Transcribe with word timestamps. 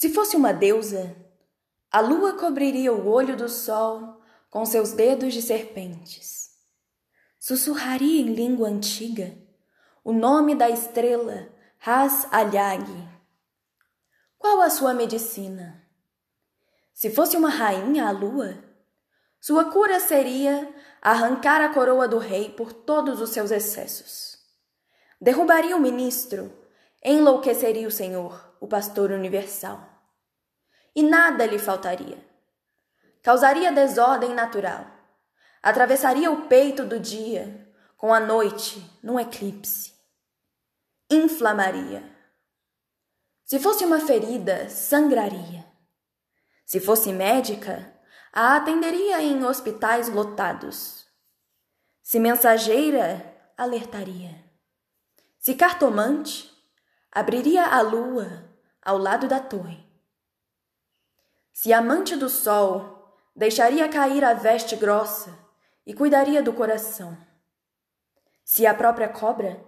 Se 0.00 0.08
fosse 0.08 0.34
uma 0.34 0.50
deusa, 0.50 1.14
a 1.92 2.00
lua 2.00 2.32
cobriria 2.32 2.90
o 2.90 3.06
olho 3.06 3.36
do 3.36 3.50
sol 3.50 4.22
com 4.48 4.64
seus 4.64 4.92
dedos 4.92 5.34
de 5.34 5.42
serpentes. 5.42 6.52
Sussurraria 7.38 8.22
em 8.22 8.32
língua 8.32 8.66
antiga 8.66 9.36
o 10.02 10.10
nome 10.10 10.54
da 10.54 10.70
estrela 10.70 11.50
Ras 11.76 12.26
Alyag. 12.32 12.90
Qual 14.38 14.62
a 14.62 14.70
sua 14.70 14.94
medicina? 14.94 15.86
Se 16.94 17.10
fosse 17.10 17.36
uma 17.36 17.50
rainha 17.50 18.08
a 18.08 18.10
lua, 18.10 18.56
sua 19.38 19.66
cura 19.66 20.00
seria 20.00 20.74
arrancar 21.02 21.60
a 21.60 21.74
coroa 21.74 22.08
do 22.08 22.16
rei 22.16 22.48
por 22.48 22.72
todos 22.72 23.20
os 23.20 23.28
seus 23.28 23.50
excessos. 23.50 24.38
Derrubaria 25.20 25.76
o 25.76 25.80
ministro, 25.80 26.50
enlouqueceria 27.04 27.86
o 27.86 27.90
Senhor, 27.90 28.56
o 28.58 28.66
pastor 28.66 29.10
universal. 29.10 29.89
E 30.94 31.02
nada 31.02 31.46
lhe 31.46 31.58
faltaria. 31.58 32.18
Causaria 33.22 33.70
desordem 33.70 34.34
natural. 34.34 34.86
Atravessaria 35.62 36.30
o 36.30 36.48
peito 36.48 36.84
do 36.84 36.98
dia 36.98 37.68
com 37.96 38.14
a 38.14 38.18
noite 38.18 38.82
num 39.02 39.20
eclipse. 39.20 39.92
Inflamaria. 41.10 42.02
Se 43.44 43.58
fosse 43.58 43.84
uma 43.84 44.00
ferida, 44.00 44.70
sangraria. 44.70 45.66
Se 46.64 46.80
fosse 46.80 47.12
médica, 47.12 47.92
a 48.32 48.56
atenderia 48.56 49.20
em 49.20 49.44
hospitais 49.44 50.08
lotados. 50.08 51.04
Se 52.00 52.18
mensageira, 52.20 53.36
alertaria. 53.56 54.44
Se 55.38 55.54
cartomante, 55.54 56.50
abriria 57.10 57.64
a 57.66 57.80
lua 57.80 58.48
ao 58.80 58.96
lado 58.96 59.26
da 59.26 59.40
torre. 59.40 59.89
Se 61.60 61.74
amante 61.74 62.16
do 62.16 62.30
sol, 62.30 63.14
deixaria 63.36 63.86
cair 63.86 64.24
a 64.24 64.32
veste 64.32 64.74
grossa 64.76 65.38
e 65.84 65.92
cuidaria 65.92 66.42
do 66.42 66.54
coração. 66.54 67.14
Se 68.42 68.64
a 68.64 68.72
própria 68.72 69.10
cobra, 69.10 69.62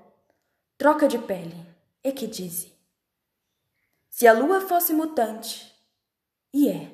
troca 0.78 1.06
de 1.06 1.18
pele, 1.18 1.54
e 2.02 2.10
que 2.10 2.26
dize. 2.26 2.72
Se 4.08 4.26
a 4.26 4.32
lua 4.32 4.62
fosse 4.62 4.94
mutante, 4.94 5.70
e 6.50 6.70
é. 6.70 6.90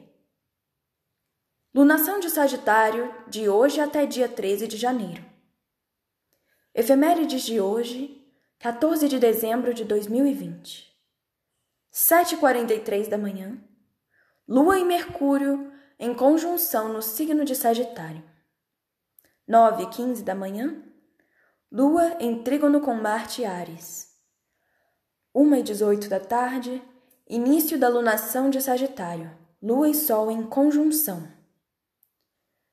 Lunação 1.73 2.19
de 2.19 2.29
Sagitário, 2.29 3.15
de 3.29 3.49
hoje 3.49 3.81
até 3.81 4.05
dia 4.05 4.29
13 4.29 4.67
de 4.67 4.77
janeiro. 4.77 5.25
Efemérides 6.75 7.43
de 7.43 7.61
hoje, 7.61 8.29
14 8.59 9.09
de 9.09 9.21
dezembro 9.21 9.73
de 9.73 9.85
2020. 9.85 10.93
7h43 11.93 13.09
da 13.09 13.17
manhã. 13.17 13.68
Lua 14.49 14.79
e 14.79 14.85
Mercúrio 14.85 15.71
em 15.99 16.15
conjunção 16.15 16.91
no 16.91 17.03
signo 17.03 17.45
de 17.45 17.55
Sagitário. 17.55 18.25
9 19.47 19.83
h 19.83 19.91
15 19.95 20.25
da 20.25 20.35
manhã. 20.35 20.83
Lua 21.71 22.17
em 22.19 22.43
trígono 22.43 22.81
com 22.81 22.95
Marte 22.95 23.43
e 23.43 23.45
Ares. 23.45 24.09
1 25.35 25.53
h 25.53 25.63
18 25.63 26.09
da 26.09 26.19
tarde. 26.19 26.83
Início 27.29 27.79
da 27.79 27.91
lunação 27.91 28.49
de 28.49 28.59
Sagitário. 28.63 29.31
Lua 29.63 29.91
e 29.91 29.95
Sol 29.95 30.31
em 30.31 30.43
conjunção. 30.45 31.31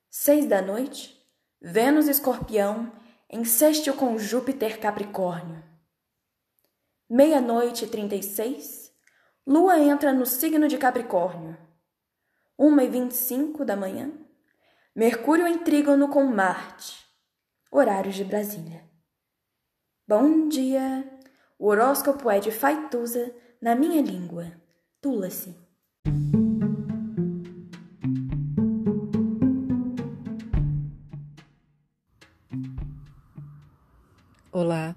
Seis 0.08 0.46
da 0.46 0.62
noite, 0.62 1.22
Vênus 1.60 2.08
Escorpião 2.08 2.90
em 3.28 3.44
sextil 3.44 3.92
com 3.92 4.16
Júpiter 4.16 4.80
Capricórnio. 4.80 5.62
Meia-noite 7.06 7.84
e 7.84 7.88
trinta 7.88 8.14
e 8.14 8.22
seis, 8.22 8.85
Lua 9.48 9.78
entra 9.78 10.12
no 10.12 10.26
signo 10.26 10.66
de 10.66 10.76
Capricórnio. 10.76 11.56
Uma 12.58 12.82
e 12.82 12.88
vinte 12.88 13.12
e 13.12 13.14
cinco 13.14 13.64
da 13.64 13.76
manhã, 13.76 14.10
Mercúrio 14.92 15.46
em 15.46 15.58
trígono 15.58 16.08
com 16.08 16.24
Marte. 16.24 17.06
Horários 17.70 18.16
de 18.16 18.24
Brasília. 18.24 18.82
Bom 20.08 20.48
dia! 20.48 21.08
O 21.56 21.68
horóscopo 21.68 22.28
é 22.28 22.40
de 22.40 22.50
Faituza 22.50 23.32
na 23.62 23.76
minha 23.76 24.02
língua. 24.02 24.50
Tula-se. 25.00 25.56
Olá, 34.50 34.96